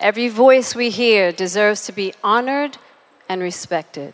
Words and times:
Every 0.00 0.28
voice 0.28 0.76
we 0.76 0.90
hear 0.90 1.32
deserves 1.32 1.84
to 1.86 1.92
be 1.92 2.12
honored 2.22 2.78
and 3.28 3.40
respected. 3.40 4.12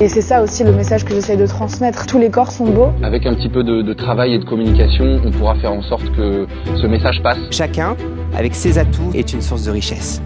Et 0.00 0.08
c'est 0.08 0.22
ça 0.22 0.42
aussi 0.42 0.64
le 0.64 0.72
message 0.72 1.04
que 1.04 1.12
j'essaie 1.12 1.36
de 1.36 1.46
transmettre. 1.46 2.06
Tous 2.06 2.18
les 2.18 2.30
corps 2.30 2.50
sont 2.50 2.64
beaux. 2.64 2.92
Avec 3.02 3.26
un 3.26 3.34
petit 3.34 3.50
peu 3.50 3.62
de, 3.62 3.82
de, 3.82 3.92
travail 3.92 4.32
et 4.32 4.38
de 4.38 4.44
communication, 4.46 5.20
on 5.22 5.30
pourra 5.32 5.54
faire 5.56 5.72
en 5.72 5.82
sorte 5.82 6.10
que 6.16 6.46
ce 6.80 6.86
message 6.86 7.22
passe. 7.22 7.36
Chacun, 7.50 7.94
avec 8.34 8.54
ses 8.54 8.78
atouts, 8.78 9.12
est 9.14 9.34
une 9.34 9.42
source 9.42 9.64
de 9.64 9.72
richesse. 9.72 10.22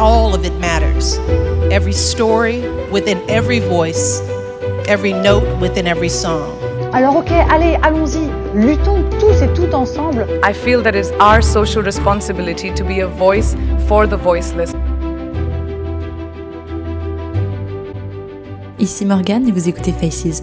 All 0.00 0.34
of 0.34 0.42
it 0.46 0.54
matters. 0.58 1.18
Every 1.70 1.92
story 1.92 2.62
within 2.90 3.18
every 3.28 3.60
voice, 3.60 4.22
every 4.88 5.12
note 5.12 5.44
within 5.60 5.86
every 5.86 6.08
song. 6.08 6.58
Alors 6.92 7.16
ok, 7.16 7.30
allez, 7.50 7.76
allons-y. 7.82 8.30
Luttons 8.54 9.04
tous 9.20 9.42
et 9.42 9.52
toutes 9.54 9.74
ensemble. 9.74 10.26
I 10.42 10.54
feel 10.54 10.82
that 10.82 10.94
it's 10.94 11.10
our 11.20 11.42
social 11.42 11.82
responsibility 11.82 12.72
to 12.72 12.82
be 12.82 13.00
a 13.00 13.06
voice 13.06 13.54
for 13.86 14.08
the 14.08 14.16
voiceless. 14.16 14.72
Ici 18.78 19.04
Morgane 19.04 19.46
et 19.46 19.52
vous 19.52 19.68
écoutez 19.68 19.92
Faces. 19.92 20.42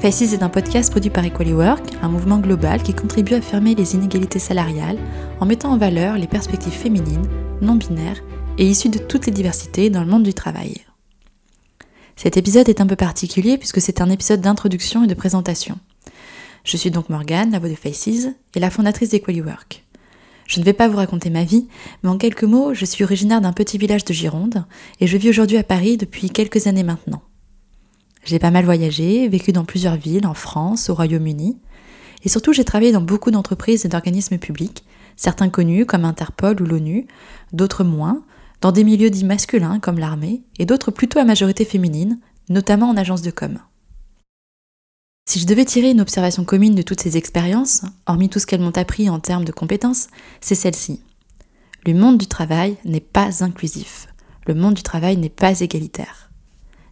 Faces 0.00 0.32
est 0.32 0.42
un 0.42 0.48
podcast 0.48 0.90
produit 0.90 1.10
par 1.10 1.24
Equally 1.24 1.52
Work, 1.52 1.82
un 2.02 2.08
mouvement 2.08 2.38
global 2.38 2.82
qui 2.82 2.92
contribue 2.92 3.34
à 3.34 3.40
fermer 3.40 3.76
les 3.76 3.94
inégalités 3.94 4.40
salariales 4.40 4.98
en 5.38 5.46
mettant 5.46 5.70
en 5.70 5.78
valeur 5.78 6.16
les 6.16 6.26
perspectives 6.26 6.72
féminines, 6.72 7.26
non 7.60 7.76
binaires 7.76 8.20
et 8.58 8.64
issues 8.64 8.88
de 8.88 8.98
toutes 8.98 9.26
les 9.26 9.32
diversités 9.32 9.88
dans 9.88 10.00
le 10.00 10.06
monde 10.06 10.24
du 10.24 10.34
travail. 10.34 10.78
Cet 12.22 12.36
épisode 12.36 12.68
est 12.68 12.82
un 12.82 12.86
peu 12.86 12.96
particulier 12.96 13.56
puisque 13.56 13.80
c'est 13.80 14.02
un 14.02 14.10
épisode 14.10 14.42
d'introduction 14.42 15.02
et 15.02 15.06
de 15.06 15.14
présentation. 15.14 15.78
Je 16.64 16.76
suis 16.76 16.90
donc 16.90 17.08
Morgane, 17.08 17.50
la 17.50 17.58
voix 17.58 17.70
de 17.70 17.74
Faces, 17.74 18.28
et 18.54 18.60
la 18.60 18.68
fondatrice 18.68 19.08
d'Equally 19.08 19.40
Work. 19.40 19.86
Je 20.46 20.60
ne 20.60 20.64
vais 20.66 20.74
pas 20.74 20.86
vous 20.86 20.98
raconter 20.98 21.30
ma 21.30 21.44
vie, 21.44 21.66
mais 22.02 22.10
en 22.10 22.18
quelques 22.18 22.44
mots, 22.44 22.74
je 22.74 22.84
suis 22.84 23.04
originaire 23.04 23.40
d'un 23.40 23.54
petit 23.54 23.78
village 23.78 24.04
de 24.04 24.12
Gironde 24.12 24.66
et 25.00 25.06
je 25.06 25.16
vis 25.16 25.30
aujourd'hui 25.30 25.56
à 25.56 25.62
Paris 25.62 25.96
depuis 25.96 26.28
quelques 26.28 26.66
années 26.66 26.82
maintenant. 26.82 27.22
J'ai 28.22 28.38
pas 28.38 28.50
mal 28.50 28.66
voyagé, 28.66 29.26
vécu 29.26 29.52
dans 29.52 29.64
plusieurs 29.64 29.96
villes, 29.96 30.26
en 30.26 30.34
France, 30.34 30.90
au 30.90 30.94
Royaume-Uni, 30.94 31.56
et 32.22 32.28
surtout 32.28 32.52
j'ai 32.52 32.64
travaillé 32.64 32.92
dans 32.92 33.00
beaucoup 33.00 33.30
d'entreprises 33.30 33.86
et 33.86 33.88
d'organismes 33.88 34.36
publics, 34.36 34.84
certains 35.16 35.48
connus 35.48 35.86
comme 35.86 36.04
Interpol 36.04 36.60
ou 36.60 36.66
l'ONU, 36.66 37.06
d'autres 37.54 37.82
moins, 37.82 38.22
dans 38.60 38.72
des 38.72 38.84
milieux 38.84 39.10
dits 39.10 39.24
masculins 39.24 39.80
comme 39.80 39.98
l'armée, 39.98 40.42
et 40.58 40.66
d'autres 40.66 40.90
plutôt 40.90 41.18
à 41.18 41.24
majorité 41.24 41.64
féminine, 41.64 42.18
notamment 42.48 42.90
en 42.90 42.96
agence 42.96 43.22
de 43.22 43.30
com. 43.30 43.58
Si 45.28 45.38
je 45.38 45.46
devais 45.46 45.64
tirer 45.64 45.90
une 45.90 46.00
observation 46.00 46.44
commune 46.44 46.74
de 46.74 46.82
toutes 46.82 47.00
ces 47.00 47.16
expériences, 47.16 47.82
hormis 48.06 48.28
tout 48.28 48.38
ce 48.38 48.46
qu'elles 48.46 48.60
m'ont 48.60 48.76
appris 48.76 49.08
en 49.08 49.20
termes 49.20 49.44
de 49.44 49.52
compétences, 49.52 50.08
c'est 50.40 50.54
celle-ci. 50.54 51.00
Le 51.86 51.94
monde 51.94 52.18
du 52.18 52.26
travail 52.26 52.76
n'est 52.84 53.00
pas 53.00 53.44
inclusif. 53.44 54.08
Le 54.46 54.54
monde 54.54 54.74
du 54.74 54.82
travail 54.82 55.16
n'est 55.16 55.28
pas 55.28 55.60
égalitaire 55.60 56.30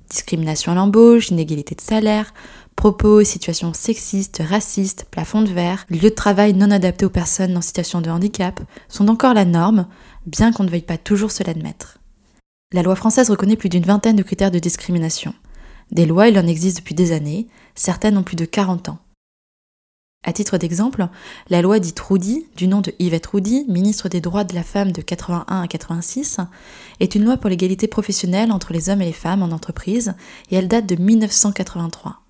discrimination 0.08 0.72
à 0.72 0.74
l'embauche, 0.74 1.30
inégalité 1.30 1.74
de 1.74 1.80
salaire, 1.80 2.32
propos 2.78 3.24
situations 3.24 3.74
sexistes, 3.74 4.40
racistes, 4.48 5.04
plafond 5.10 5.42
de 5.42 5.50
verre, 5.50 5.84
lieux 5.90 6.10
de 6.10 6.14
travail 6.14 6.54
non 6.54 6.70
adaptés 6.70 7.04
aux 7.04 7.10
personnes 7.10 7.56
en 7.56 7.60
situation 7.60 8.00
de 8.00 8.08
handicap 8.08 8.60
sont 8.88 9.08
encore 9.08 9.34
la 9.34 9.44
norme, 9.44 9.88
bien 10.26 10.52
qu'on 10.52 10.62
ne 10.62 10.70
veuille 10.70 10.82
pas 10.82 10.96
toujours 10.96 11.32
se 11.32 11.42
l'admettre. 11.42 11.98
La 12.72 12.82
loi 12.82 12.94
française 12.94 13.30
reconnaît 13.30 13.56
plus 13.56 13.68
d'une 13.68 13.84
vingtaine 13.84 14.14
de 14.14 14.22
critères 14.22 14.52
de 14.52 14.60
discrimination. 14.60 15.34
Des 15.90 16.06
lois, 16.06 16.28
il 16.28 16.38
en 16.38 16.46
existe 16.46 16.76
depuis 16.76 16.94
des 16.94 17.10
années, 17.10 17.48
certaines 17.74 18.16
ont 18.16 18.22
plus 18.22 18.36
de 18.36 18.44
40 18.44 18.90
ans. 18.90 18.98
À 20.24 20.32
titre 20.32 20.56
d'exemple, 20.56 21.08
la 21.50 21.62
loi 21.62 21.80
dite 21.80 21.98
Roudy, 21.98 22.46
du 22.56 22.68
nom 22.68 22.80
de 22.80 22.94
Yvette 23.00 23.26
Roudy, 23.26 23.64
ministre 23.66 24.08
des 24.08 24.20
droits 24.20 24.44
de 24.44 24.54
la 24.54 24.62
femme 24.62 24.92
de 24.92 25.02
81 25.02 25.62
à 25.62 25.66
86, 25.66 26.38
est 27.00 27.16
une 27.16 27.24
loi 27.24 27.38
pour 27.38 27.50
l'égalité 27.50 27.88
professionnelle 27.88 28.52
entre 28.52 28.72
les 28.72 28.88
hommes 28.88 29.02
et 29.02 29.06
les 29.06 29.12
femmes 29.12 29.42
en 29.42 29.50
entreprise 29.50 30.14
et 30.52 30.56
elle 30.56 30.68
date 30.68 30.86
de 30.86 30.94
1983. 30.94 32.20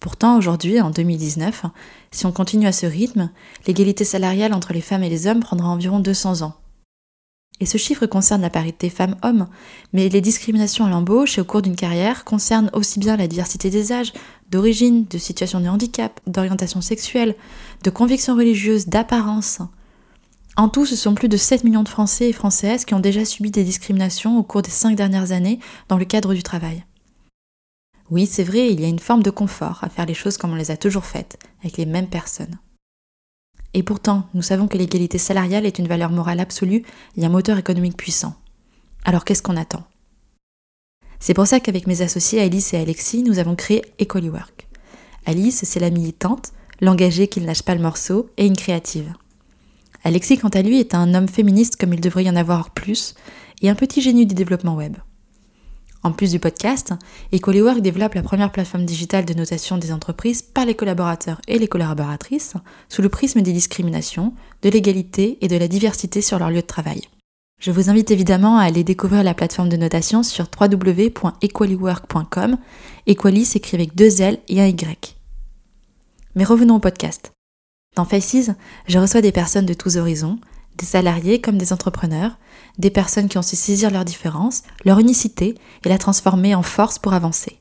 Pourtant, 0.00 0.36
aujourd'hui, 0.36 0.80
en 0.80 0.90
2019, 0.90 1.64
si 2.10 2.26
on 2.26 2.32
continue 2.32 2.66
à 2.66 2.72
ce 2.72 2.86
rythme, 2.86 3.30
l'égalité 3.66 4.04
salariale 4.04 4.52
entre 4.52 4.72
les 4.72 4.80
femmes 4.80 5.02
et 5.02 5.08
les 5.08 5.26
hommes 5.26 5.40
prendra 5.40 5.68
environ 5.68 6.00
200 6.00 6.42
ans. 6.42 6.54
Et 7.58 7.66
ce 7.66 7.78
chiffre 7.78 8.04
concerne 8.04 8.42
la 8.42 8.50
parité 8.50 8.90
femmes-hommes, 8.90 9.48
mais 9.94 10.10
les 10.10 10.20
discriminations 10.20 10.84
à 10.84 10.90
l'embauche 10.90 11.38
et 11.38 11.40
au 11.40 11.44
cours 11.44 11.62
d'une 11.62 11.76
carrière 11.76 12.24
concernent 12.24 12.70
aussi 12.74 12.98
bien 12.98 13.16
la 13.16 13.28
diversité 13.28 13.70
des 13.70 13.92
âges, 13.92 14.12
d'origine, 14.50 15.06
de 15.06 15.16
situation 15.16 15.60
de 15.60 15.68
handicap, 15.68 16.20
d'orientation 16.26 16.82
sexuelle, 16.82 17.34
de 17.82 17.90
convictions 17.90 18.36
religieuses, 18.36 18.88
d'apparence. 18.88 19.60
En 20.58 20.68
tout, 20.68 20.84
ce 20.84 20.96
sont 20.96 21.14
plus 21.14 21.28
de 21.28 21.36
7 21.38 21.64
millions 21.64 21.82
de 21.82 21.88
Français 21.88 22.28
et 22.28 22.34
Françaises 22.34 22.84
qui 22.84 22.94
ont 22.94 23.00
déjà 23.00 23.24
subi 23.24 23.50
des 23.50 23.64
discriminations 23.64 24.38
au 24.38 24.42
cours 24.42 24.62
des 24.62 24.70
5 24.70 24.94
dernières 24.94 25.32
années 25.32 25.58
dans 25.88 25.96
le 25.96 26.04
cadre 26.04 26.34
du 26.34 26.42
travail. 26.42 26.84
Oui, 28.10 28.26
c'est 28.26 28.44
vrai, 28.44 28.72
il 28.72 28.80
y 28.80 28.84
a 28.84 28.88
une 28.88 29.00
forme 29.00 29.22
de 29.22 29.30
confort 29.30 29.80
à 29.82 29.88
faire 29.88 30.06
les 30.06 30.14
choses 30.14 30.36
comme 30.36 30.52
on 30.52 30.56
les 30.56 30.70
a 30.70 30.76
toujours 30.76 31.04
faites, 31.04 31.38
avec 31.60 31.76
les 31.76 31.86
mêmes 31.86 32.08
personnes. 32.08 32.58
Et 33.74 33.82
pourtant, 33.82 34.28
nous 34.32 34.42
savons 34.42 34.68
que 34.68 34.78
l'égalité 34.78 35.18
salariale 35.18 35.66
est 35.66 35.78
une 35.78 35.88
valeur 35.88 36.10
morale 36.10 36.40
absolue 36.40 36.84
et 37.16 37.26
un 37.26 37.28
moteur 37.28 37.58
économique 37.58 37.96
puissant. 37.96 38.34
Alors 39.04 39.24
qu'est-ce 39.24 39.42
qu'on 39.42 39.56
attend? 39.56 39.84
C'est 41.18 41.34
pour 41.34 41.46
ça 41.46 41.60
qu'avec 41.60 41.86
mes 41.86 42.02
associés 42.02 42.40
Alice 42.40 42.74
et 42.74 42.78
Alexis, 42.78 43.22
nous 43.22 43.38
avons 43.38 43.56
créé 43.56 43.82
Equally 43.98 44.30
Work. 44.30 44.68
Alice, 45.24 45.64
c'est 45.64 45.80
la 45.80 45.90
militante, 45.90 46.52
l'engagée 46.80 47.26
qui 47.26 47.40
ne 47.40 47.46
lâche 47.46 47.62
pas 47.62 47.74
le 47.74 47.82
morceau 47.82 48.30
et 48.36 48.46
une 48.46 48.56
créative. 48.56 49.12
Alexis, 50.04 50.38
quant 50.38 50.48
à 50.50 50.62
lui, 50.62 50.78
est 50.78 50.94
un 50.94 51.14
homme 51.14 51.28
féministe 51.28 51.76
comme 51.76 51.92
il 51.92 52.00
devrait 52.00 52.24
y 52.24 52.30
en 52.30 52.36
avoir 52.36 52.70
plus, 52.70 53.14
et 53.62 53.68
un 53.68 53.74
petit 53.74 54.00
génie 54.00 54.26
du 54.26 54.34
développement 54.34 54.76
web. 54.76 54.96
En 56.06 56.12
plus 56.12 56.30
du 56.30 56.38
podcast, 56.38 56.94
EqualiWork 57.32 57.80
développe 57.80 58.14
la 58.14 58.22
première 58.22 58.52
plateforme 58.52 58.84
digitale 58.84 59.24
de 59.24 59.34
notation 59.34 59.76
des 59.76 59.90
entreprises 59.90 60.40
par 60.40 60.64
les 60.64 60.76
collaborateurs 60.76 61.40
et 61.48 61.58
les 61.58 61.66
collaboratrices 61.66 62.54
sous 62.88 63.02
le 63.02 63.08
prisme 63.08 63.40
des 63.40 63.52
discriminations, 63.52 64.32
de 64.62 64.68
l'égalité 64.68 65.36
et 65.40 65.48
de 65.48 65.56
la 65.56 65.66
diversité 65.66 66.22
sur 66.22 66.38
leur 66.38 66.50
lieu 66.50 66.60
de 66.60 66.60
travail. 66.60 67.02
Je 67.60 67.72
vous 67.72 67.90
invite 67.90 68.12
évidemment 68.12 68.56
à 68.56 68.62
aller 68.62 68.84
découvrir 68.84 69.24
la 69.24 69.34
plateforme 69.34 69.68
de 69.68 69.76
notation 69.76 70.22
sur 70.22 70.46
www.equaliwork.com. 70.60 72.56
Equali 73.08 73.44
s'écrit 73.44 73.74
avec 73.74 73.96
deux 73.96 74.22
L 74.22 74.38
et 74.46 74.60
un 74.60 74.66
Y. 74.66 75.16
Mais 76.36 76.44
revenons 76.44 76.76
au 76.76 76.80
podcast. 76.80 77.32
Dans 77.96 78.04
Faces, 78.04 78.52
je 78.86 78.98
reçois 79.00 79.22
des 79.22 79.32
personnes 79.32 79.66
de 79.66 79.74
tous 79.74 79.96
horizons, 79.96 80.38
des 80.76 80.86
salariés 80.86 81.40
comme 81.40 81.58
des 81.58 81.72
entrepreneurs, 81.72 82.38
des 82.78 82.90
personnes 82.90 83.28
qui 83.28 83.38
ont 83.38 83.42
su 83.42 83.56
saisir 83.56 83.90
leurs 83.90 84.04
différences, 84.04 84.62
leur 84.84 84.98
unicité 84.98 85.54
et 85.84 85.88
la 85.88 85.98
transformer 85.98 86.54
en 86.54 86.62
force 86.62 86.98
pour 86.98 87.14
avancer. 87.14 87.60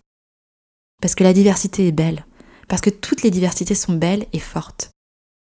Parce 1.01 1.15
que 1.15 1.23
la 1.23 1.33
diversité 1.33 1.87
est 1.87 1.91
belle, 1.91 2.25
parce 2.67 2.81
que 2.81 2.89
toutes 2.89 3.23
les 3.23 3.31
diversités 3.31 3.75
sont 3.75 3.93
belles 3.93 4.25
et 4.33 4.39
fortes. 4.39 4.91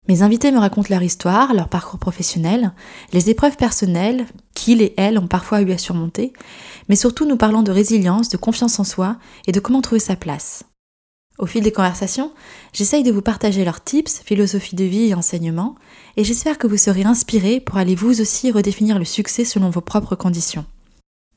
Mes 0.09 0.22
invités 0.22 0.50
me 0.50 0.59
racontent 0.59 0.88
leur 0.91 1.03
histoire, 1.03 1.55
leur 1.55 1.69
parcours 1.69 2.00
professionnel, 2.00 2.72
les 3.12 3.31
épreuves 3.31 3.56
personnelles 3.56 4.27
qu'ils 4.54 4.83
et 4.83 4.94
elles 4.97 5.19
ont 5.19 5.28
parfois 5.28 5.62
eu 5.62 5.71
à 5.71 5.78
surmonter, 5.78 6.33
mais 6.89 6.97
surtout 6.97 7.25
nous 7.25 7.37
parlons 7.37 7.62
de 7.62 7.71
résilience, 7.71 8.28
de 8.28 8.37
confiance 8.37 8.81
en 8.81 8.84
soi 8.84 9.16
et 9.47 9.53
de 9.53 9.60
comment 9.60 9.81
trouver 9.81 10.00
sa 10.00 10.16
place. 10.16 10.65
Au 11.38 11.47
fil 11.47 11.62
des 11.62 11.72
conversations, 11.72 12.32
j'essaye 12.72 13.03
de 13.03 13.10
vous 13.10 13.22
partager 13.22 13.65
leurs 13.65 13.82
tips, 13.82 14.20
philosophie 14.25 14.76
de 14.76 14.84
vie 14.84 15.09
et 15.09 15.15
enseignements, 15.15 15.76
et 16.16 16.25
j'espère 16.25 16.59
que 16.59 16.66
vous 16.66 16.76
serez 16.76 17.04
inspirés 17.04 17.59
pour 17.59 17.78
aller 17.78 17.94
vous 17.94 18.20
aussi 18.20 18.50
redéfinir 18.50 18.98
le 18.98 19.04
succès 19.04 19.44
selon 19.44 19.71
vos 19.71 19.81
propres 19.81 20.15
conditions. 20.15 20.66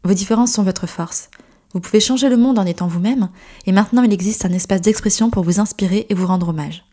Vos 0.03 0.13
différences 0.13 0.51
sont 0.51 0.63
votre 0.63 0.85
force. 0.85 1.29
Vous 1.73 1.79
pouvez 1.79 1.99
changer 1.99 2.29
le 2.29 2.37
monde 2.37 2.59
en 2.59 2.65
étant 2.65 2.87
vous-même, 2.87 3.29
et 3.65 3.71
maintenant 3.71 4.03
il 4.03 4.13
existe 4.13 4.45
un 4.45 4.51
espace 4.51 4.81
d'expression 4.81 5.29
pour 5.29 5.43
vous 5.43 5.59
inspirer 5.59 6.05
et 6.09 6.13
vous 6.13 6.27
rendre 6.27 6.49
hommage. 6.49 6.85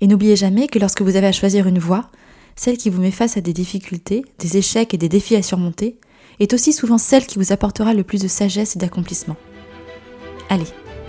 Et 0.00 0.06
n'oubliez 0.06 0.36
jamais 0.36 0.66
que 0.66 0.78
lorsque 0.78 1.02
vous 1.02 1.16
avez 1.16 1.28
à 1.28 1.32
choisir 1.32 1.66
une 1.66 1.78
voie, 1.78 2.10
celle 2.56 2.76
qui 2.76 2.90
vous 2.90 3.00
met 3.00 3.10
face 3.10 3.36
à 3.36 3.40
des 3.40 3.52
difficultés, 3.52 4.24
des 4.38 4.56
échecs 4.56 4.94
et 4.94 4.98
des 4.98 5.08
défis 5.08 5.36
à 5.36 5.42
surmonter, 5.42 5.98
est 6.40 6.52
aussi 6.52 6.72
souvent 6.72 6.98
celle 6.98 7.26
qui 7.26 7.38
vous 7.38 7.52
apportera 7.52 7.94
le 7.94 8.02
plus 8.02 8.20
de 8.20 8.28
sagesse 8.28 8.76
et 8.76 8.78
d'accomplissement. 8.78 9.36
Allez, 10.50 10.66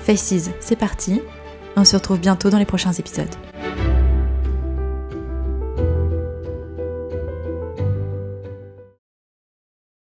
Faces, 0.07 0.51
c'est 0.61 0.77
parti. 0.77 1.21
On 1.75 1.83
se 1.83 1.97
retrouve 1.97 2.21
bientôt 2.21 2.49
dans 2.49 2.59
les 2.59 2.65
prochains 2.65 2.93
épisodes. 2.93 3.27